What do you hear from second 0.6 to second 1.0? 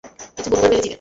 করে ফেলেছিলে?